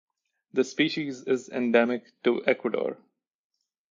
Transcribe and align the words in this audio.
The 0.53 0.63
species 0.63 1.25
is 1.25 1.49
endemic 1.49 2.05
to 2.23 2.41
Ecuador. 2.47 2.97